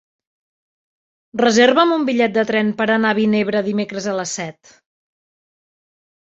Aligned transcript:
Reserva'm 1.41 1.93
un 1.95 2.07
bitllet 2.07 2.33
de 2.37 2.45
tren 2.53 2.71
per 2.79 2.87
anar 2.95 3.11
a 3.15 3.19
Vinebre 3.19 3.63
dimecres 3.69 4.09
a 4.09 4.17
les 4.21 4.33
set. 4.41 4.73